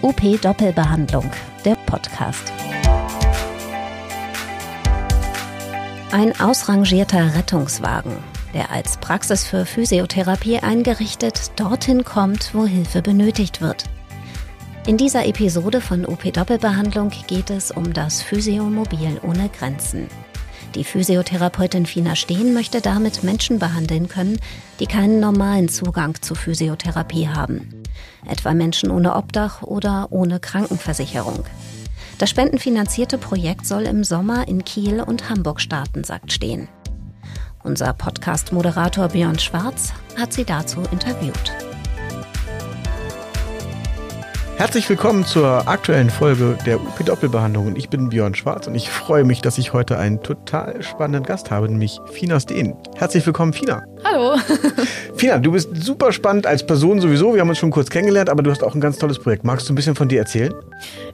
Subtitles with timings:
[0.00, 1.28] OP Doppelbehandlung,
[1.64, 2.52] der Podcast.
[6.12, 8.12] Ein ausrangierter Rettungswagen,
[8.54, 13.86] der als Praxis für Physiotherapie eingerichtet dorthin kommt, wo Hilfe benötigt wird.
[14.86, 20.06] In dieser Episode von OP Doppelbehandlung geht es um das Physiomobil ohne Grenzen.
[20.76, 24.38] Die Physiotherapeutin Fina Steen möchte damit Menschen behandeln können,
[24.78, 27.77] die keinen normalen Zugang zu Physiotherapie haben.
[28.26, 31.44] Etwa Menschen ohne Obdach oder ohne Krankenversicherung.
[32.18, 36.68] Das spendenfinanzierte Projekt soll im Sommer in Kiel und Hamburg starten, sagt Steen.
[37.62, 41.52] Unser Podcast-Moderator Björn Schwarz hat sie dazu interviewt.
[44.58, 47.76] Herzlich willkommen zur aktuellen Folge der UP Doppelbehandlung.
[47.76, 51.52] Ich bin Björn Schwarz und ich freue mich, dass ich heute einen total spannenden Gast
[51.52, 52.74] habe, nämlich Fina Steen.
[52.96, 53.84] Herzlich willkommen, Fina.
[54.18, 54.36] Hallo.
[55.16, 57.34] Fina, du bist super spannend als Person sowieso.
[57.34, 59.44] Wir haben uns schon kurz kennengelernt, aber du hast auch ein ganz tolles Projekt.
[59.44, 60.52] Magst du ein bisschen von dir erzählen?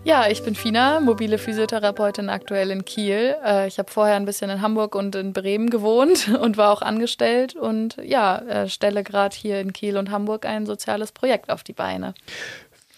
[0.04, 3.36] Ja, ich bin Fina, mobile Physiotherapeutin aktuell in Kiel.
[3.44, 6.80] Äh, ich habe vorher ein bisschen in Hamburg und in Bremen gewohnt und war auch
[6.80, 11.62] angestellt und ja, äh, stelle gerade hier in Kiel und Hamburg ein soziales Projekt auf
[11.62, 12.14] die Beine.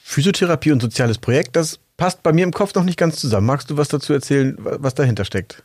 [0.05, 3.49] Physiotherapie und soziales Projekt, das passt bei mir im Kopf noch nicht ganz zusammen.
[3.49, 5.65] Magst du was dazu erzählen, was dahinter steckt?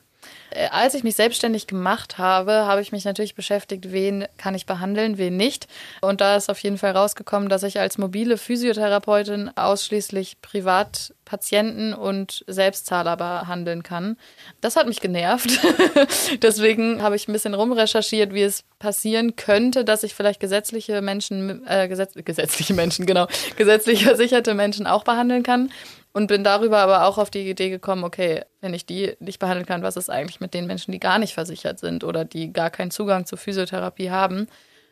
[0.51, 4.65] Äh, als ich mich selbstständig gemacht habe, habe ich mich natürlich beschäftigt, wen kann ich
[4.65, 5.67] behandeln, wen nicht.
[6.01, 12.43] Und da ist auf jeden Fall rausgekommen, dass ich als mobile Physiotherapeutin ausschließlich Privatpatienten und
[12.47, 14.17] Selbstzahler behandeln kann.
[14.59, 15.59] Das hat mich genervt.
[16.41, 21.65] Deswegen habe ich ein bisschen rumrecherchiert, wie es passieren könnte, dass ich vielleicht gesetzliche Menschen,
[21.67, 25.71] äh, gesetz, gesetzliche Menschen, genau, gesetzlich versicherte Menschen auch behandeln kann.
[26.13, 29.65] Und bin darüber aber auch auf die Idee gekommen, okay, wenn ich die nicht behandeln
[29.65, 32.69] kann, was ist eigentlich mit den Menschen, die gar nicht versichert sind oder die gar
[32.69, 34.47] keinen Zugang zur Physiotherapie haben?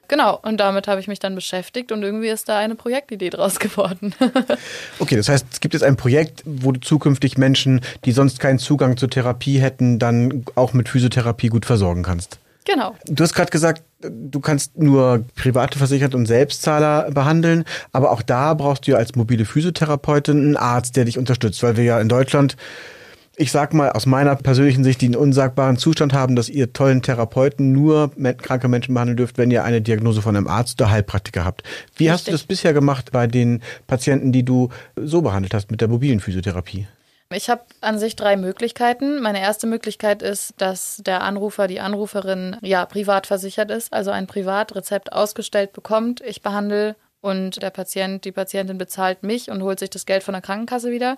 [0.10, 3.60] Genau, und damit habe ich mich dann beschäftigt und irgendwie ist da eine Projektidee draus
[3.60, 4.16] geworden.
[5.00, 8.58] okay, das heißt, es gibt jetzt ein Projekt, wo du zukünftig Menschen, die sonst keinen
[8.58, 12.40] Zugang zur Therapie hätten, dann auch mit Physiotherapie gut versorgen kannst.
[12.66, 12.96] Genau.
[13.06, 18.54] Du hast gerade gesagt, du kannst nur private Versicherte und Selbstzahler behandeln, aber auch da
[18.54, 22.10] brauchst du ja als mobile Physiotherapeutin einen Arzt, der dich unterstützt, weil wir ja in
[22.10, 22.56] Deutschland
[23.40, 27.02] ich sag mal aus meiner persönlichen Sicht, die einen unsagbaren Zustand haben, dass ihr tollen
[27.02, 31.46] Therapeuten nur kranke Menschen behandeln dürft, wenn ihr eine Diagnose von einem Arzt oder Heilpraktiker
[31.46, 31.64] habt.
[31.96, 32.10] Wie Richtig.
[32.12, 35.88] hast du das bisher gemacht bei den Patienten, die du so behandelt hast mit der
[35.88, 36.88] mobilen Physiotherapie?
[37.32, 39.22] Ich habe an sich drei Möglichkeiten.
[39.22, 44.26] Meine erste Möglichkeit ist, dass der Anrufer, die Anruferin ja privat versichert ist, also ein
[44.26, 46.22] Privatrezept ausgestellt bekommt.
[46.22, 50.34] Ich behandle und der Patient, die Patientin bezahlt mich und holt sich das Geld von
[50.34, 51.18] der Krankenkasse wieder.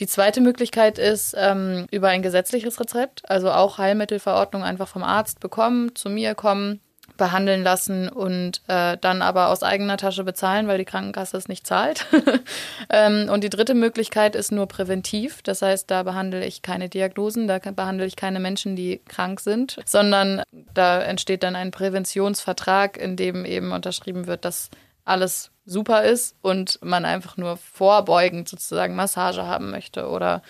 [0.00, 5.38] Die zweite Möglichkeit ist ähm, über ein gesetzliches Rezept, also auch Heilmittelverordnung einfach vom Arzt
[5.38, 6.80] bekommen, zu mir kommen,
[7.16, 11.66] behandeln lassen und äh, dann aber aus eigener Tasche bezahlen, weil die Krankenkasse es nicht
[11.66, 12.06] zahlt.
[12.90, 15.42] ähm, und die dritte Möglichkeit ist nur präventiv.
[15.42, 19.78] Das heißt, da behandle ich keine Diagnosen, da behandle ich keine Menschen, die krank sind,
[19.84, 20.42] sondern
[20.74, 24.70] da entsteht dann ein Präventionsvertrag, in dem eben unterschrieben wird, dass
[25.04, 30.42] alles super ist und man einfach nur vorbeugend sozusagen Massage haben möchte oder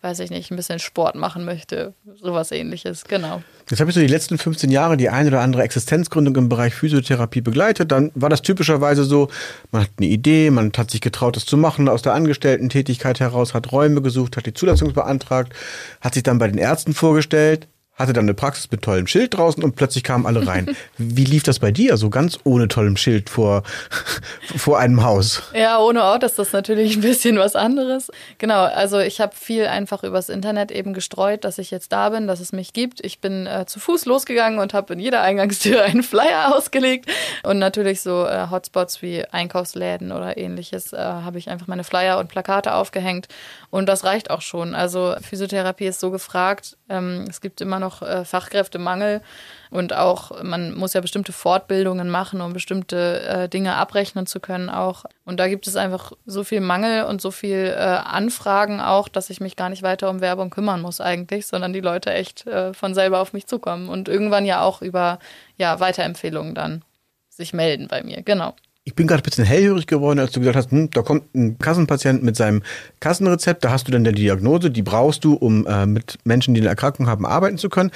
[0.00, 1.94] weiß ich nicht, ein bisschen Sport machen möchte.
[2.20, 3.42] Sowas ähnliches, genau.
[3.68, 6.74] Jetzt habe ich so die letzten 15 Jahre die eine oder andere Existenzgründung im Bereich
[6.74, 7.90] Physiotherapie begleitet.
[7.90, 9.28] Dann war das typischerweise so,
[9.72, 13.54] man hat eine Idee, man hat sich getraut, das zu machen, aus der Angestellten-Tätigkeit heraus,
[13.54, 15.52] hat Räume gesucht, hat die Zulassung beantragt,
[16.00, 17.66] hat sich dann bei den Ärzten vorgestellt,
[17.98, 20.76] hatte dann eine Praxis mit tollem Schild draußen und plötzlich kamen alle rein.
[20.98, 21.96] Wie lief das bei dir?
[21.96, 23.64] So ganz ohne tollem Schild vor,
[24.56, 25.42] vor einem Haus?
[25.52, 28.10] Ja, ohne Ort ist das natürlich ein bisschen was anderes.
[28.38, 32.28] Genau, also ich habe viel einfach übers Internet eben gestreut, dass ich jetzt da bin,
[32.28, 33.04] dass es mich gibt.
[33.04, 37.10] Ich bin äh, zu Fuß losgegangen und habe in jeder Eingangstür einen Flyer ausgelegt
[37.42, 42.18] und natürlich so äh, Hotspots wie Einkaufsläden oder ähnliches äh, habe ich einfach meine Flyer
[42.18, 43.26] und Plakate aufgehängt
[43.70, 44.74] und das reicht auch schon.
[44.74, 46.76] Also Physiotherapie ist so gefragt.
[46.88, 49.22] Ähm, es gibt immer noch äh, Fachkräftemangel
[49.70, 54.70] und auch man muss ja bestimmte Fortbildungen machen, um bestimmte äh, Dinge abrechnen zu können
[54.70, 55.04] auch.
[55.24, 59.30] Und da gibt es einfach so viel Mangel und so viel äh, Anfragen auch, dass
[59.30, 62.72] ich mich gar nicht weiter um Werbung kümmern muss eigentlich, sondern die Leute echt äh,
[62.72, 65.18] von selber auf mich zukommen und irgendwann ja auch über
[65.56, 66.82] ja, Weiterempfehlungen dann
[67.28, 68.22] sich melden bei mir.
[68.22, 68.54] Genau
[68.88, 71.58] ich bin gerade ein bisschen hellhörig geworden, als du gesagt hast, hm, da kommt ein
[71.58, 72.62] Kassenpatient mit seinem
[73.00, 76.62] Kassenrezept, da hast du dann die Diagnose, die brauchst du, um äh, mit Menschen, die
[76.62, 77.90] eine Erkrankung haben, arbeiten zu können.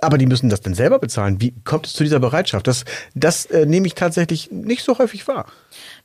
[0.00, 1.40] Aber die müssen das dann selber bezahlen.
[1.40, 2.66] Wie kommt es zu dieser Bereitschaft?
[2.66, 2.84] Das,
[3.14, 5.46] das äh, nehme ich tatsächlich nicht so häufig wahr.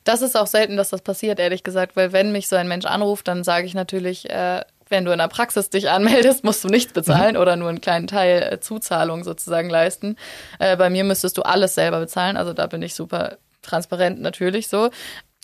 [0.04, 2.86] Das ist auch selten, dass das passiert, ehrlich gesagt, weil wenn mich so ein Mensch
[2.86, 6.68] anruft, dann sage ich natürlich, äh, wenn du in der Praxis dich anmeldest, musst du
[6.68, 7.40] nichts bezahlen mhm.
[7.40, 10.14] oder nur einen kleinen Teil äh, Zuzahlung sozusagen leisten.
[10.60, 13.38] Äh, bei mir müsstest du alles selber bezahlen, also da bin ich super
[13.68, 14.90] transparent natürlich so.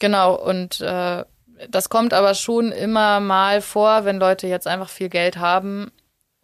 [0.00, 1.24] Genau, und äh,
[1.68, 5.92] das kommt aber schon immer mal vor, wenn Leute jetzt einfach viel Geld haben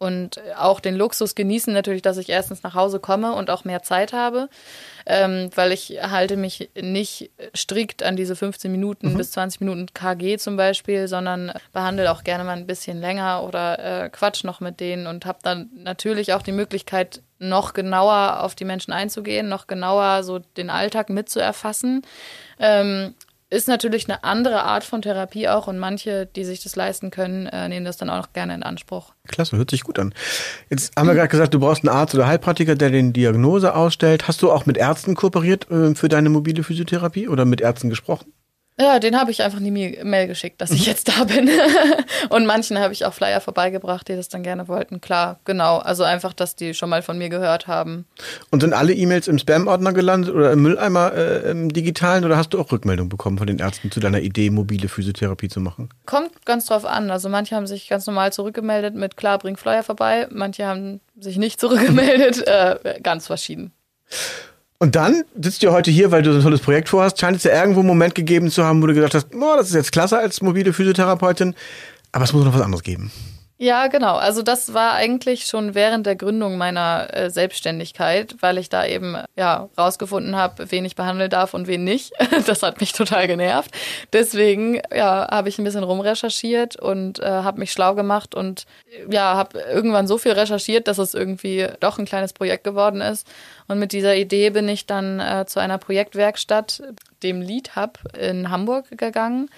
[0.01, 3.83] und auch den Luxus genießen natürlich, dass ich erstens nach Hause komme und auch mehr
[3.83, 4.49] Zeit habe,
[5.05, 9.17] ähm, weil ich halte mich nicht strikt an diese 15 Minuten mhm.
[9.17, 14.05] bis 20 Minuten KG zum Beispiel, sondern behandle auch gerne mal ein bisschen länger oder
[14.05, 18.55] äh, quatsch noch mit denen und habe dann natürlich auch die Möglichkeit, noch genauer auf
[18.55, 22.03] die Menschen einzugehen, noch genauer so den Alltag mitzuerfassen.
[22.59, 23.15] Ähm,
[23.51, 27.47] ist natürlich eine andere Art von Therapie auch und manche, die sich das leisten können,
[27.47, 29.13] äh, nehmen das dann auch gerne in Anspruch.
[29.27, 30.13] Klasse, hört sich gut an.
[30.69, 34.29] Jetzt haben wir gerade gesagt, du brauchst einen Arzt oder Heilpraktiker, der den Diagnose ausstellt.
[34.29, 38.31] Hast du auch mit Ärzten kooperiert äh, für deine mobile Physiotherapie oder mit Ärzten gesprochen?
[38.79, 39.69] Ja, den habe ich einfach nie
[40.03, 40.85] Mail geschickt, dass ich mhm.
[40.85, 41.49] jetzt da bin.
[42.29, 45.01] und manchen habe ich auch Flyer vorbeigebracht, die das dann gerne wollten.
[45.01, 45.77] Klar, genau.
[45.77, 48.05] Also einfach, dass die schon mal von mir gehört haben.
[48.49, 52.53] Und sind alle E-Mails im Spam-Ordner gelandet oder im Mülleimer äh, im digitalen oder hast
[52.53, 55.89] du auch Rückmeldung bekommen von den Ärzten zu deiner Idee, mobile Physiotherapie zu machen?
[56.05, 57.11] Kommt ganz drauf an.
[57.11, 60.27] Also manche haben sich ganz normal zurückgemeldet mit klar, bring Flyer vorbei.
[60.31, 62.45] Manche haben sich nicht zurückgemeldet.
[62.51, 63.71] Äh, ganz verschieden.
[64.81, 67.19] Und dann sitzt du heute hier, weil du so ein tolles Projekt vorhast.
[67.19, 69.67] Scheint es ja irgendwo einen Moment gegeben zu haben, wo du gedacht hast, oh, das
[69.67, 71.53] ist jetzt klasse als mobile Physiotherapeutin,
[72.11, 73.11] aber es muss noch was anderes geben.
[73.63, 74.15] Ja, genau.
[74.15, 79.15] Also das war eigentlich schon während der Gründung meiner äh, Selbstständigkeit, weil ich da eben
[79.37, 82.11] ja rausgefunden habe, wen ich behandeln darf und wen nicht.
[82.47, 83.69] Das hat mich total genervt.
[84.13, 88.65] Deswegen ja, habe ich ein bisschen rumrecherchiert und äh, habe mich schlau gemacht und
[89.07, 93.27] ja, habe irgendwann so viel recherchiert, dass es irgendwie doch ein kleines Projekt geworden ist.
[93.67, 96.81] Und mit dieser Idee bin ich dann äh, zu einer Projektwerkstatt,
[97.23, 99.49] dem Lead Hub in Hamburg gegangen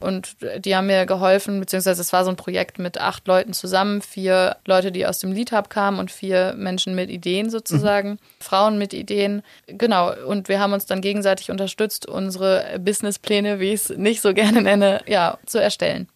[0.00, 4.00] und die haben mir geholfen, beziehungsweise es war so ein Projekt mit acht Leuten zusammen,
[4.02, 8.18] vier Leute, die aus dem Lead Hub kamen und vier Menschen mit Ideen sozusagen, mhm.
[8.40, 9.42] Frauen mit Ideen.
[9.66, 14.32] Genau, und wir haben uns dann gegenseitig unterstützt, unsere Businesspläne, wie ich es nicht so
[14.34, 16.08] gerne nenne, ja, zu erstellen.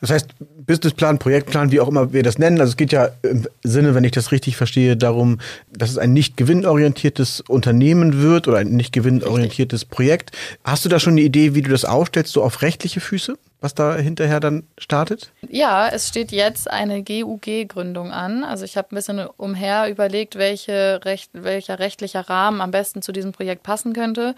[0.00, 0.28] Das heißt,
[0.66, 2.60] Businessplan, Projektplan, wie auch immer wir das nennen.
[2.60, 5.38] Also es geht ja im Sinne, wenn ich das richtig verstehe, darum,
[5.70, 10.32] dass es ein nicht gewinnorientiertes Unternehmen wird oder ein nicht gewinnorientiertes Projekt.
[10.64, 13.36] Hast du da schon eine Idee, wie du das aufstellst, so auf rechtliche Füße?
[13.62, 15.32] Was da hinterher dann startet?
[15.48, 18.44] Ja, es steht jetzt eine GUG-Gründung an.
[18.44, 23.12] Also ich habe ein bisschen umher überlegt, welche Recht, welcher rechtlicher Rahmen am besten zu
[23.12, 24.34] diesem Projekt passen könnte.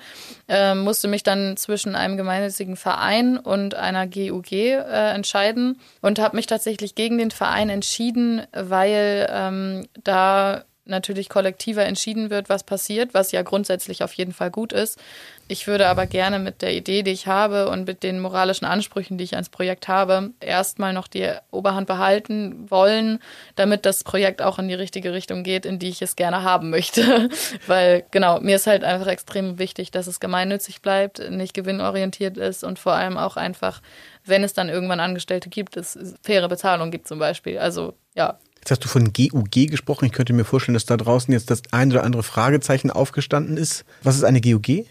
[0.48, 6.36] Ähm, musste mich dann zwischen einem gemeinnützigen Verein und einer GUG äh, entscheiden und habe
[6.36, 13.14] mich tatsächlich gegen den Verein entschieden, weil ähm, da natürlich kollektiver entschieden wird, was passiert,
[13.14, 14.98] was ja grundsätzlich auf jeden Fall gut ist.
[15.46, 19.18] Ich würde aber gerne mit der Idee, die ich habe und mit den moralischen Ansprüchen,
[19.18, 23.18] die ich ans Projekt habe, erstmal noch die Oberhand behalten wollen,
[23.54, 26.70] damit das Projekt auch in die richtige Richtung geht, in die ich es gerne haben
[26.70, 27.28] möchte.
[27.66, 32.64] Weil genau, mir ist halt einfach extrem wichtig, dass es gemeinnützig bleibt, nicht gewinnorientiert ist
[32.64, 33.82] und vor allem auch einfach,
[34.24, 37.58] wenn es dann irgendwann Angestellte gibt, es faire Bezahlung gibt zum Beispiel.
[37.58, 40.06] Also ja, Jetzt hast du von GUG gesprochen.
[40.06, 43.84] Ich könnte mir vorstellen, dass da draußen jetzt das ein oder andere Fragezeichen aufgestanden ist.
[44.02, 44.86] Was ist eine GUG?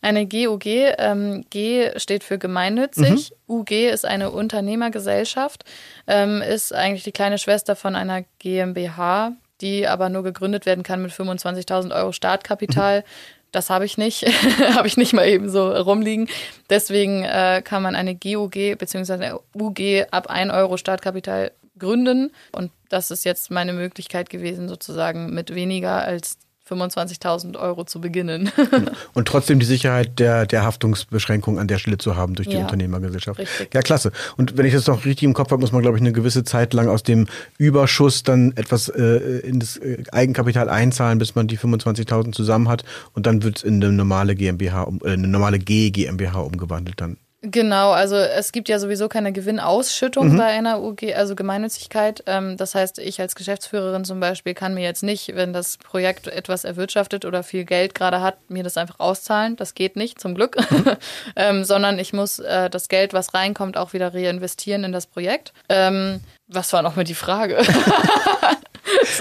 [0.00, 3.54] Eine GUG, ähm, G steht für gemeinnützig, mhm.
[3.54, 5.66] UG ist eine Unternehmergesellschaft,
[6.06, 11.02] ähm, ist eigentlich die kleine Schwester von einer GmbH, die aber nur gegründet werden kann
[11.02, 13.00] mit 25.000 Euro Startkapital.
[13.00, 13.04] Mhm.
[13.52, 14.24] Das habe ich nicht,
[14.74, 16.30] habe ich nicht mal eben so rumliegen.
[16.70, 19.12] Deswegen äh, kann man eine GUG bzw.
[19.12, 22.32] eine UG ab 1 Euro Startkapital gründen.
[22.52, 28.50] Und das ist jetzt meine Möglichkeit gewesen, sozusagen mit weniger als 25.000 Euro zu beginnen.
[29.14, 32.60] Und trotzdem die Sicherheit der, der Haftungsbeschränkung an der Stelle zu haben durch die ja,
[32.60, 33.40] Unternehmergesellschaft.
[33.40, 33.74] Richtig.
[33.74, 34.12] Ja, klasse.
[34.36, 36.44] Und wenn ich das noch richtig im Kopf habe, muss man, glaube ich, eine gewisse
[36.44, 37.26] Zeit lang aus dem
[37.56, 42.84] Überschuss dann etwas äh, in das äh, Eigenkapital einzahlen, bis man die 25.000 zusammen hat.
[43.14, 47.16] Und dann wird es in eine normale GmbH, äh, eine normale G GmbH umgewandelt dann.
[47.40, 50.38] Genau, also es gibt ja sowieso keine Gewinnausschüttung mhm.
[50.38, 52.24] bei einer UG, also Gemeinnützigkeit.
[52.26, 56.26] Ähm, das heißt, ich als Geschäftsführerin zum Beispiel kann mir jetzt nicht, wenn das Projekt
[56.26, 59.54] etwas erwirtschaftet oder viel Geld gerade hat, mir das einfach auszahlen.
[59.54, 60.56] Das geht nicht, zum Glück.
[60.70, 60.96] Mhm.
[61.36, 65.52] ähm, sondern ich muss äh, das Geld, was reinkommt, auch wieder reinvestieren in das Projekt.
[65.68, 67.58] Ähm, was war nochmal die Frage?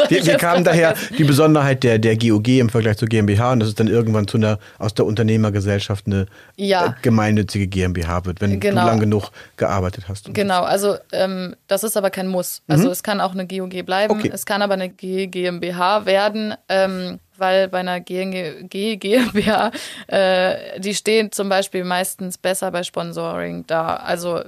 [0.09, 3.69] wir, wir kamen daher die Besonderheit der, der GOG im Vergleich zur GmbH und dass
[3.69, 6.88] es dann irgendwann zu einer aus der Unternehmergesellschaft eine ja.
[6.88, 8.81] Äh, gemeinnützige GmbH wird, wenn genau.
[8.81, 10.33] du lang genug gearbeitet hast.
[10.33, 12.62] Genau, also ähm, das ist aber kein Muss.
[12.67, 12.91] Also mhm.
[12.91, 14.31] es kann auch eine GOG bleiben, okay.
[14.33, 16.53] es kann aber eine G GmbH werden.
[16.69, 19.71] Ähm, weil bei einer G GmbH,
[20.07, 23.95] äh, die stehen zum Beispiel meistens besser bei Sponsoring da.
[23.95, 24.41] Also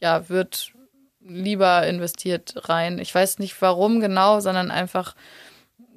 [0.00, 0.72] ja, wird
[1.28, 2.98] lieber investiert rein.
[2.98, 5.14] Ich weiß nicht warum genau, sondern einfach,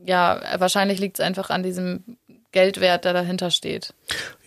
[0.05, 2.03] ja, wahrscheinlich liegt es einfach an diesem
[2.51, 3.93] Geldwert, der dahinter steht.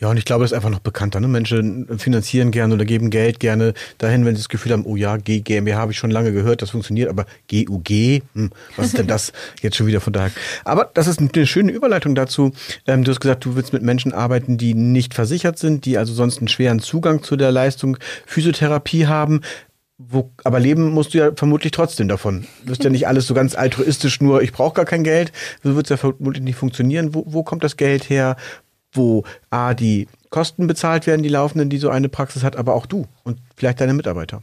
[0.01, 1.21] Ja, und ich glaube, es ist einfach noch bekannter.
[1.21, 1.29] Ne?
[1.29, 5.19] Menschen finanzieren gerne oder geben Geld gerne dahin, wenn sie das Gefühl haben, oh ja,
[5.19, 9.33] GmbH habe ich schon lange gehört, das funktioniert, aber GUG, hm, was ist denn das
[9.63, 10.33] jetzt schon wieder von daher?
[10.65, 12.53] Aber das ist eine schöne Überleitung dazu.
[12.89, 16.13] Ähm, du hast gesagt, du willst mit Menschen arbeiten, die nicht versichert sind, die also
[16.13, 19.43] sonst einen schweren Zugang zu der Leistung Physiotherapie haben.
[20.09, 22.47] Wo, aber leben musst du ja vermutlich trotzdem davon.
[22.63, 25.33] Du wirst ja nicht alles so ganz altruistisch, nur ich brauche gar kein Geld.
[25.63, 27.15] So wird es ja vermutlich nicht funktionieren.
[27.15, 28.37] Wo, wo kommt das Geld her?
[28.93, 32.87] Wo A, die Kosten bezahlt werden, die laufenden, die so eine Praxis hat, aber auch
[32.87, 34.43] du und vielleicht deine Mitarbeiter.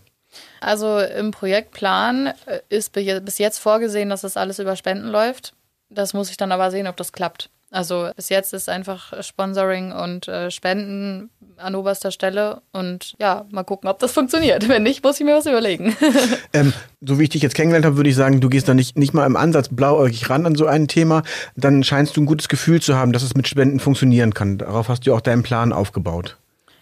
[0.62, 5.54] Also im Projektplan äh, ist bis jetzt vorgesehen, dass das alles über Spenden läuft.
[5.89, 7.50] Das muss ich dann aber sehen, ob das klappt.
[7.71, 13.63] Also bis jetzt ist einfach Sponsoring und äh, Spenden an oberster Stelle und ja, mal
[13.63, 14.67] gucken, ob das funktioniert.
[14.67, 15.95] Wenn nicht, muss ich mir was überlegen.
[16.53, 18.97] ähm, so wie ich dich jetzt kennengelernt habe, würde ich sagen, du gehst da nicht,
[18.97, 21.21] nicht mal im Ansatz blauäugig ran an so ein Thema.
[21.55, 24.57] Dann scheinst du ein gutes Gefühl zu haben, dass es mit Spenden funktionieren kann.
[24.57, 26.38] Darauf hast du auch deinen Plan aufgebaut.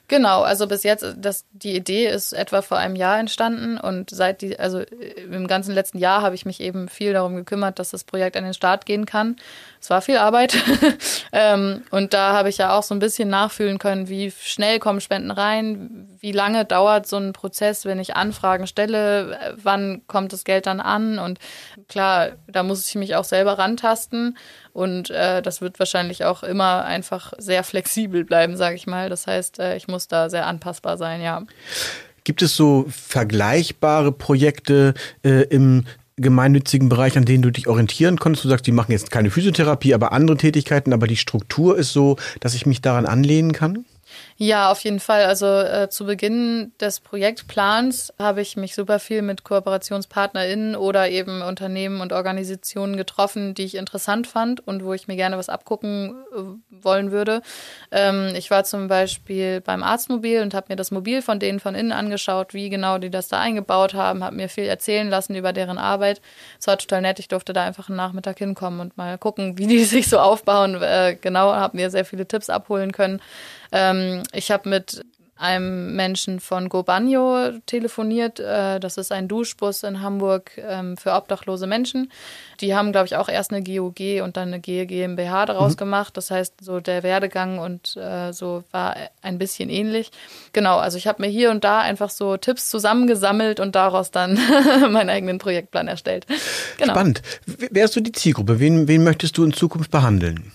[0.09, 4.41] Genau, also bis jetzt, das, die Idee ist etwa vor einem Jahr entstanden und seit
[4.41, 8.05] die, also im ganzen letzten Jahr habe ich mich eben viel darum gekümmert, dass das
[8.05, 9.35] Projekt an den Start gehen kann.
[9.81, 10.55] Es war viel Arbeit.
[11.33, 15.01] Ähm, und da habe ich ja auch so ein bisschen nachfühlen können, wie schnell kommen
[15.01, 20.45] Spenden rein, wie lange dauert so ein Prozess, wenn ich Anfragen stelle, wann kommt das
[20.45, 21.19] Geld dann an?
[21.19, 21.39] Und
[21.89, 24.37] klar, da muss ich mich auch selber rantasten
[24.77, 29.09] und äh, das wird wahrscheinlich auch immer einfach sehr flexibel bleiben, sage ich mal.
[29.09, 31.41] Das heißt, äh, ich muss da sehr anpassbar sein, ja.
[32.23, 34.93] Gibt es so vergleichbare Projekte
[35.23, 35.85] äh, im
[36.17, 38.45] gemeinnützigen Bereich, an denen du dich orientieren konntest?
[38.45, 42.17] Du sagst, die machen jetzt keine Physiotherapie, aber andere Tätigkeiten, aber die Struktur ist so,
[42.39, 43.83] dass ich mich daran anlehnen kann?
[44.39, 45.25] Ja, auf jeden Fall.
[45.25, 51.41] Also äh, zu Beginn des Projektplans habe ich mich super viel mit KooperationspartnerInnen oder eben
[51.41, 56.15] Unternehmen und Organisationen getroffen, die ich interessant fand und wo ich mir gerne was abgucken
[56.35, 57.41] äh, wollen würde.
[57.91, 61.73] Ähm, ich war zum Beispiel beim Arztmobil und habe mir das Mobil von denen von
[61.73, 65.51] innen angeschaut, wie genau die das da eingebaut haben, habe mir viel erzählen lassen über
[65.51, 66.21] deren Arbeit.
[66.59, 67.17] Es war total nett.
[67.17, 70.79] Ich durfte da einfach einen Nachmittag hinkommen und mal gucken, wie die sich so aufbauen.
[70.79, 73.19] Äh, genau, habe mir sehr viele Tipps abholen können.
[73.71, 75.03] Ähm, ich habe mit
[75.39, 78.39] einem Menschen von Gobanyo telefoniert.
[78.39, 82.11] Äh, das ist ein Duschbus in Hamburg ähm, für obdachlose Menschen.
[82.59, 85.77] Die haben, glaube ich, auch erst eine GOG und dann eine GmbH daraus mhm.
[85.77, 86.17] gemacht.
[86.17, 90.11] Das heißt, so der Werdegang und äh, so war ein bisschen ähnlich.
[90.53, 94.39] Genau, also ich habe mir hier und da einfach so Tipps zusammengesammelt und daraus dann
[94.91, 96.25] meinen eigenen Projektplan erstellt.
[96.77, 96.93] Genau.
[96.93, 97.21] Spannend.
[97.45, 98.59] Wer ist so die Zielgruppe?
[98.59, 100.51] Wen, wen möchtest du in Zukunft behandeln?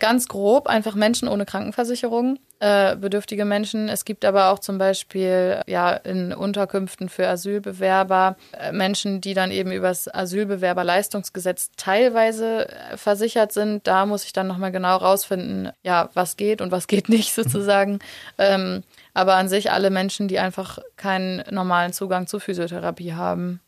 [0.00, 3.90] Ganz grob einfach Menschen ohne Krankenversicherung, äh, bedürftige Menschen.
[3.90, 9.50] Es gibt aber auch zum Beispiel ja in Unterkünften für Asylbewerber äh, Menschen, die dann
[9.50, 13.86] eben über das Asylbewerberleistungsgesetz teilweise äh, versichert sind.
[13.86, 17.98] Da muss ich dann nochmal genau rausfinden, ja, was geht und was geht nicht sozusagen.
[18.38, 23.60] Ähm, aber an sich alle Menschen, die einfach keinen normalen Zugang zu Physiotherapie haben.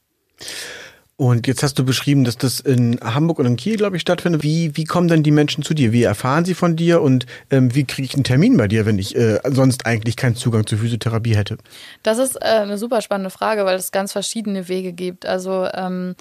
[1.16, 4.42] Und jetzt hast du beschrieben, dass das in Hamburg und in Kiel, glaube ich, stattfindet.
[4.42, 5.92] Wie, wie kommen denn die Menschen zu dir?
[5.92, 8.98] Wie erfahren sie von dir und ähm, wie kriege ich einen Termin bei dir, wenn
[8.98, 11.58] ich äh, sonst eigentlich keinen Zugang zur Physiotherapie hätte?
[12.02, 15.26] Das ist äh, eine super spannende Frage, weil es ganz verschiedene Wege gibt.
[15.26, 16.16] Also ähm,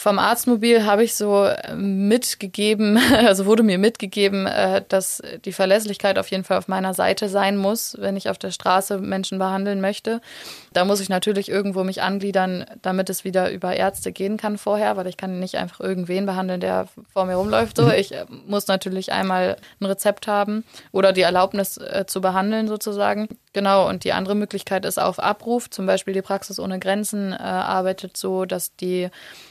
[0.00, 6.18] vom Arztmobil habe ich so äh, mitgegeben, also wurde mir mitgegeben, äh, dass die Verlässlichkeit
[6.18, 9.82] auf jeden Fall auf meiner Seite sein muss, wenn ich auf der Straße Menschen behandeln
[9.82, 10.22] möchte.
[10.72, 14.96] Da muss ich natürlich irgendwo mich angliedern, damit es wieder über Ärzte gehen kann vorher,
[14.96, 17.76] weil ich kann nicht einfach irgendwen behandeln, der vor mir rumläuft.
[17.76, 17.92] So, mhm.
[17.92, 23.28] ich äh, muss natürlich einmal ein Rezept haben oder die Erlaubnis zu behandeln sozusagen.
[23.52, 25.68] Genau, und die andere Möglichkeit ist auf Abruf.
[25.70, 29.08] Zum Beispiel die Praxis ohne Grenzen äh, arbeitet so, dass die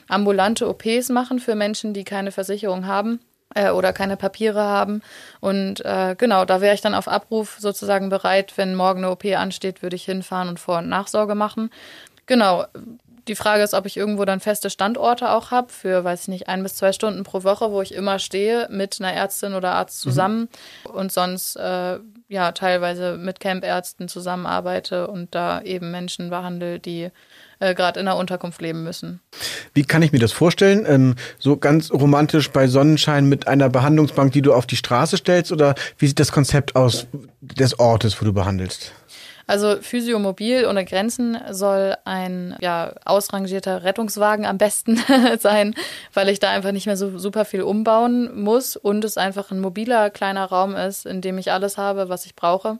[0.08, 3.20] ambulante OPs machen für Menschen, die keine Versicherung haben
[3.56, 5.01] äh, oder keine Papiere haben.
[5.39, 9.25] Und äh, genau, da wäre ich dann auf Abruf sozusagen bereit, wenn morgen eine OP
[9.25, 11.70] ansteht, würde ich hinfahren und Vor- und Nachsorge machen.
[12.25, 12.65] Genau.
[13.29, 16.48] Die Frage ist, ob ich irgendwo dann feste Standorte auch habe für, weiß ich nicht,
[16.48, 20.03] ein bis zwei Stunden pro Woche, wo ich immer stehe mit einer Ärztin oder Arzt
[20.03, 20.09] mhm.
[20.09, 20.50] zusammen
[20.86, 20.91] mhm.
[20.95, 27.12] und sonst äh, ja teilweise mit Campärzten zusammenarbeite und da eben Menschen behandle, die
[27.59, 29.19] äh, gerade in der Unterkunft leben müssen.
[29.75, 30.86] Wie kann ich mir das vorstellen?
[30.88, 35.51] Ähm, so ganz romantisch bei Sonnenschein mit einer Behandlungsbank, die du auf die Straße stellst?
[35.51, 37.05] Oder wie sieht das Konzept aus
[37.41, 38.91] des Ortes, wo du behandelst?
[39.50, 45.01] Also Physiomobil ohne Grenzen soll ein ja, ausrangierter Rettungswagen am besten
[45.39, 45.74] sein,
[46.13, 49.60] weil ich da einfach nicht mehr so super viel umbauen muss und es einfach ein
[49.60, 52.77] mobiler kleiner Raum ist, in dem ich alles habe, was ich brauche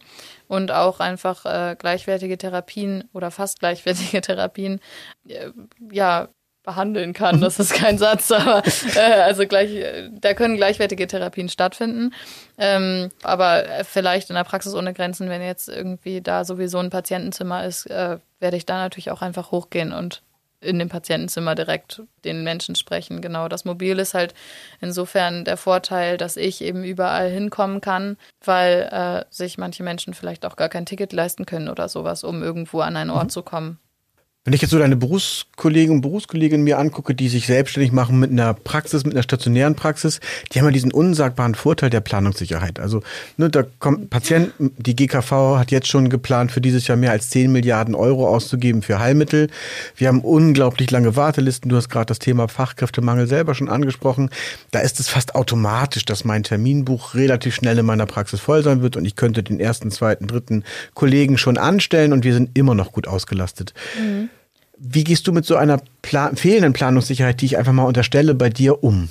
[0.48, 4.80] und auch einfach äh, gleichwertige Therapien oder fast gleichwertige Therapien
[5.28, 5.50] äh,
[5.92, 6.30] ja
[6.64, 7.42] behandeln kann.
[7.42, 8.64] Das ist kein Satz, aber
[8.96, 12.14] äh, also gleich, da können gleichwertige Therapien stattfinden.
[12.58, 17.66] Ähm, aber vielleicht in der Praxis ohne Grenzen, wenn jetzt irgendwie da sowieso ein Patientenzimmer
[17.66, 20.22] ist, äh, werde ich da natürlich auch einfach hochgehen und
[20.62, 23.22] in dem Patientenzimmer direkt den Menschen sprechen.
[23.22, 24.34] Genau, das Mobil ist halt
[24.82, 30.46] insofern der Vorteil, dass ich eben überall hinkommen kann, weil äh, sich manche Menschen vielleicht
[30.46, 33.30] auch gar kein Ticket leisten können oder sowas, um irgendwo an einen Ort mhm.
[33.30, 33.80] zu kommen.
[34.46, 38.32] Wenn ich jetzt so deine Berufskollegen und Berufskolleginnen mir angucke, die sich selbstständig machen mit
[38.32, 42.80] einer Praxis, mit einer stationären Praxis, die haben ja diesen unsagbaren Vorteil der Planungssicherheit.
[42.80, 43.04] Also
[43.36, 47.30] ne, da kommt Patient, die GKV hat jetzt schon geplant, für dieses Jahr mehr als
[47.32, 49.50] 10 Milliarden Euro auszugeben für Heilmittel.
[49.98, 51.70] Wir haben unglaublich lange Wartelisten.
[51.70, 54.30] Du hast gerade das Thema Fachkräftemangel selber schon angesprochen.
[54.72, 58.82] Da ist es fast automatisch, dass mein Terminbuch relativ schnell in meiner Praxis voll sein
[58.82, 62.74] wird und ich könnte den ersten, zweiten, dritten Kollegen schon anstellen und wir sind immer
[62.74, 63.74] noch gut ausgelastet.
[64.00, 64.30] Mhm.
[64.80, 68.50] Wie gehst du mit so einer Plan fehlenden Planungssicherheit, die ich einfach mal unterstelle, bei
[68.50, 69.10] dir um?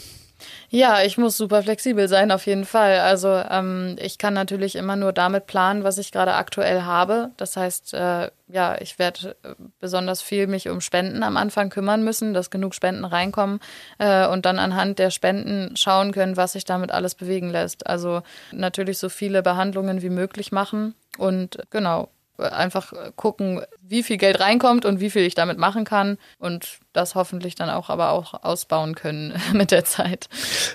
[0.71, 2.99] Ja, ich muss super flexibel sein, auf jeden Fall.
[3.01, 7.31] Also ähm, ich kann natürlich immer nur damit planen, was ich gerade aktuell habe.
[7.39, 12.05] Das heißt, äh, ja, ich werde äh, besonders viel mich um Spenden am Anfang kümmern
[12.05, 13.61] müssen, dass genug Spenden reinkommen
[13.99, 17.87] äh, und dann anhand der Spenden schauen können, was sich damit alles bewegen lässt.
[17.87, 18.21] Also
[18.53, 24.85] natürlich so viele Behandlungen wie möglich machen und genau einfach gucken, wie viel Geld reinkommt
[24.85, 28.95] und wie viel ich damit machen kann und das hoffentlich dann auch aber auch ausbauen
[28.95, 30.29] können mit der Zeit.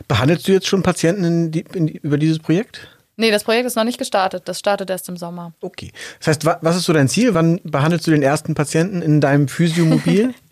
[0.07, 2.87] Behandelst du jetzt schon Patienten in die, in die, über dieses Projekt?
[3.15, 4.43] Nee, das Projekt ist noch nicht gestartet.
[4.47, 5.53] Das startet erst im Sommer.
[5.61, 5.91] Okay.
[6.19, 7.35] Das heißt, was ist so dein Ziel?
[7.35, 10.33] Wann behandelst du den ersten Patienten in deinem Physiomobil?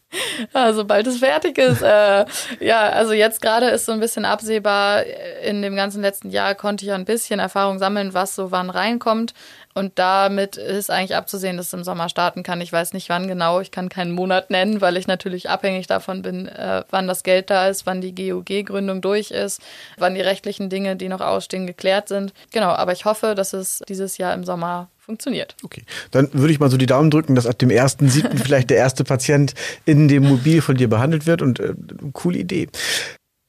[0.53, 1.81] Ja, sobald es fertig ist.
[1.91, 2.25] Äh,
[2.59, 5.03] ja, also jetzt gerade ist so ein bisschen absehbar.
[5.43, 9.33] In dem ganzen letzten Jahr konnte ich ein bisschen Erfahrung sammeln, was so wann reinkommt.
[9.73, 12.61] Und damit ist eigentlich abzusehen, dass es im Sommer starten kann.
[12.61, 16.21] Ich weiß nicht wann genau, ich kann keinen Monat nennen, weil ich natürlich abhängig davon
[16.21, 19.61] bin, äh, wann das Geld da ist, wann die GUG-Gründung durch ist,
[19.97, 22.33] wann die rechtlichen Dinge, die noch ausstehen, geklärt sind.
[22.51, 25.55] Genau, aber ich hoffe, dass es dieses Jahr im Sommer funktioniert.
[25.63, 28.37] Okay, dann würde ich mal so die Daumen drücken, dass ab dem 1.7.
[28.43, 29.53] vielleicht der erste Patient
[29.85, 31.74] in dem Mobil von dir behandelt wird und äh,
[32.13, 32.67] coole Idee.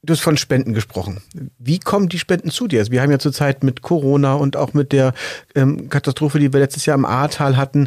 [0.04, 1.22] Du hast von Spenden gesprochen.
[1.58, 2.80] Wie kommen die Spenden zu dir?
[2.80, 5.14] Also wir haben ja zurzeit mit Corona und auch mit der
[5.54, 7.86] ähm, Katastrophe, die wir letztes Jahr im Ahrtal hatten,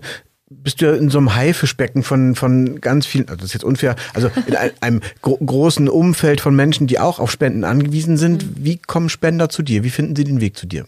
[0.49, 3.65] bist du ja in so einem Haifischbecken von, von ganz vielen, also das ist jetzt
[3.65, 8.45] unfair, also in einem, gro großen Umfeld von Menschen, die auch auf Spenden angewiesen sind.
[8.45, 8.63] Mhm.
[8.63, 9.83] Wie kommen Spender zu dir?
[9.83, 10.85] Wie finden sie den Weg zu dir?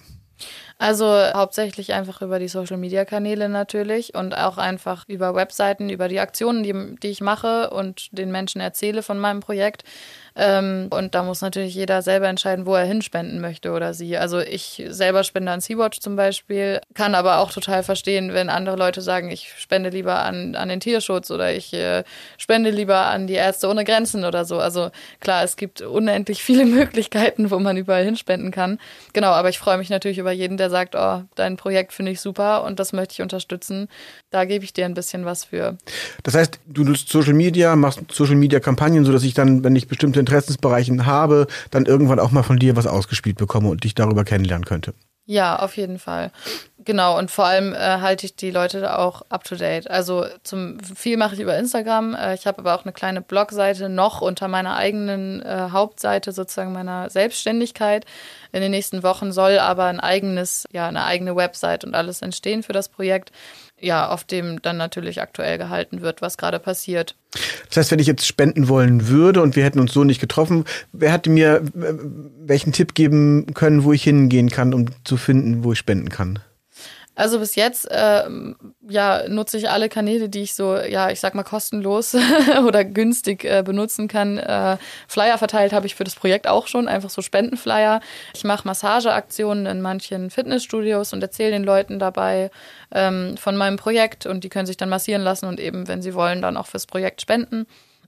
[0.79, 6.61] Also hauptsächlich einfach über die Social-Media-Kanäle natürlich und auch einfach über Webseiten, über die Aktionen,
[6.61, 9.83] die, die ich mache und den Menschen erzähle von meinem Projekt.
[10.39, 14.17] Ähm, und da muss natürlich jeder selber entscheiden, wo er hinspenden möchte oder sie.
[14.17, 18.75] Also ich selber spende an Sea-Watch zum Beispiel, kann aber auch total verstehen, wenn andere
[18.75, 22.03] Leute sagen, ich spende lieber an, an den Tierschutz oder ich äh,
[22.37, 24.59] spende lieber an die Ärzte ohne Grenzen oder so.
[24.59, 28.77] Also klar, es gibt unendlich viele Möglichkeiten, wo man überall hinspenden kann.
[29.13, 32.21] Genau, aber ich freue mich natürlich über jeden, der sagt, oh, dein Projekt finde ich
[32.21, 33.87] super und das möchte ich unterstützen.
[34.29, 35.77] Da gebe ich dir ein bisschen was für.
[36.23, 39.87] Das heißt, du nutzt Social Media, machst Social Media Kampagnen, sodass ich dann, wenn ich
[39.87, 44.25] bestimmte Interessensbereichen habe, dann irgendwann auch mal von dir was ausgespielt bekomme und dich darüber
[44.25, 44.93] kennenlernen könnte.
[45.29, 46.31] Ja, auf jeden Fall.
[46.85, 49.91] Genau, und vor allem äh, halte ich die Leute auch up to date.
[49.91, 52.15] Also zum viel mache ich über Instagram.
[52.15, 56.71] Äh, ich habe aber auch eine kleine Blogseite noch unter meiner eigenen äh, Hauptseite, sozusagen
[56.71, 58.05] meiner Selbstständigkeit.
[58.53, 62.63] In den nächsten Wochen soll aber ein eigenes, ja, eine eigene Website und alles entstehen
[62.63, 63.33] für das Projekt
[63.79, 67.15] ja, auf dem dann natürlich aktuell gehalten wird, was gerade passiert.
[67.67, 70.65] Das heißt, wenn ich jetzt spenden wollen würde und wir hätten uns so nicht getroffen,
[70.91, 71.93] wer hätte mir äh,
[72.39, 76.39] welchen Tipp geben können, wo ich hingehen kann, um zu finden, wo ich spenden kann?
[77.17, 78.29] Also bis jetzt äh,
[78.87, 82.15] ja nutze ich alle Kanäle, die ich so ja ich sag mal kostenlos
[82.67, 84.37] oder günstig äh, benutzen kann.
[84.37, 84.77] Äh,
[85.07, 88.01] Flyer verteilt habe ich für das Projekt auch schon, einfach so Spendenflyer.
[88.35, 92.51] Ich mache Massageaktionen in manchen Fitnessstudios und erzähle den Leuten dabei
[92.91, 96.13] ähm, von meinem Projekt und die können sich dann massieren lassen und eben wenn sie
[96.13, 97.65] wollen dann auch fürs Projekt spenden.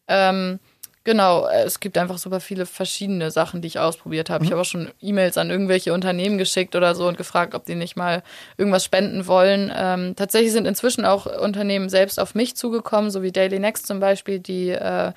[0.07, 0.59] Ähm,
[1.05, 4.43] Genau, äh, es gibt einfach super viele verschiedene Sachen, die ich ausprobiert habe.
[4.43, 4.45] Mhm.
[4.45, 7.75] Ich habe auch schon E-Mails an irgendwelche Unternehmen geschickt oder so und gefragt, ob die
[7.75, 8.21] nicht mal
[8.57, 9.71] irgendwas spenden wollen.
[9.75, 13.99] Ähm, tatsächlich sind inzwischen auch Unternehmen selbst auf mich zugekommen, so wie Daily Next zum
[13.99, 15.13] Beispiel, die äh,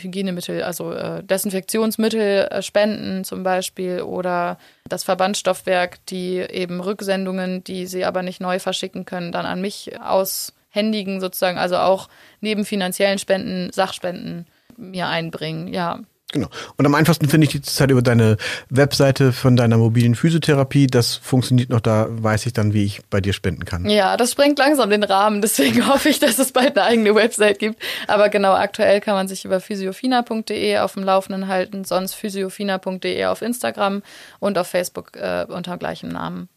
[0.00, 4.58] Hygienemittel, also äh, Desinfektionsmittel äh, spenden zum Beispiel oder
[4.88, 9.92] das Verbandstoffwerk, die eben Rücksendungen, die sie aber nicht neu verschicken können, dann an mich
[10.00, 12.08] aushändigen sozusagen, also auch
[12.40, 16.00] neben finanziellen Spenden Sachspenden mir einbringen, ja.
[16.32, 16.48] Genau.
[16.78, 18.38] Und am einfachsten finde ich die Zeit über deine
[18.70, 20.86] Webseite von deiner mobilen Physiotherapie.
[20.86, 23.88] Das funktioniert noch, da weiß ich dann, wie ich bei dir spenden kann.
[23.88, 27.58] Ja, das sprengt langsam den Rahmen, deswegen hoffe ich, dass es bald eine eigene Website
[27.58, 27.80] gibt.
[28.08, 33.42] Aber genau, aktuell kann man sich über physiofina.de auf dem Laufenden halten, sonst physiofina.de auf
[33.42, 34.02] Instagram
[34.40, 36.48] und auf Facebook äh, unter gleichem Namen.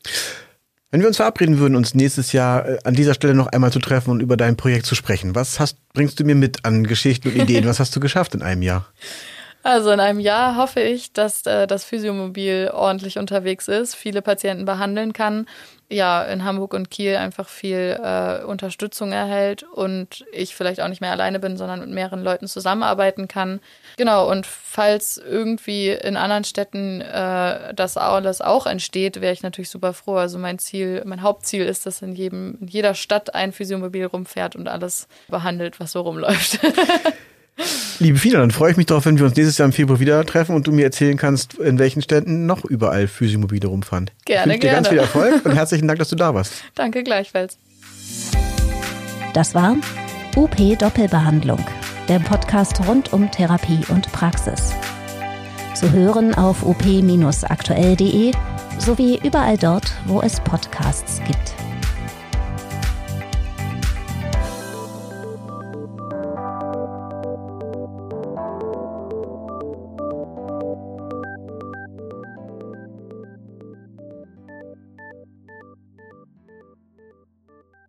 [0.91, 3.79] Wenn wir uns verabreden würden, uns nächstes Jahr äh, an dieser Stelle noch einmal zu
[3.79, 7.29] treffen und über dein Projekt zu sprechen, was hast, bringst du mir mit an Geschichten
[7.29, 7.65] und Ideen?
[7.67, 8.87] was hast du geschafft in einem Jahr?
[9.65, 14.63] Also in einem Jahr hoffe ich, dass äh, das Physiomobil ordentlich unterwegs ist, viele Patienten
[14.63, 15.47] behandeln kann,
[15.89, 21.01] ja, in Hamburg und Kiel einfach viel äh, Unterstützung erhält und ich vielleicht auch nicht
[21.01, 23.59] mehr alleine bin, sondern mit mehreren Leuten zusammenarbeiten kann.
[23.97, 29.71] Genau, und falls irgendwie in anderen Städten äh, das alles auch entsteht, wäre ich natürlich
[29.71, 30.17] super froh.
[30.17, 34.55] Also mein Ziel, mein Hauptziel ist, dass in jedem, in jeder Stadt ein Physiomobil rumfährt
[34.55, 36.59] und alles behandelt, was so rumläuft.
[37.99, 40.25] Liebe Fina, dann freue ich mich darauf, wenn wir uns nächstes Jahr im Februar wieder
[40.25, 44.09] treffen und du mir erzählen kannst, in welchen Städten noch überall Physiomobile rumfahren.
[44.25, 44.75] Gerne, ich dir gerne.
[44.75, 46.51] ganz viel Erfolg und herzlichen Dank, dass du da warst.
[46.75, 47.57] Danke gleichfalls.
[49.33, 49.77] Das war
[50.35, 51.63] UP Doppelbehandlung,
[52.09, 54.73] der Podcast rund um Therapie und Praxis.
[55.73, 58.31] Zu hören auf op-aktuell.de
[58.79, 61.64] sowie überall dort, wo es Podcasts gibt.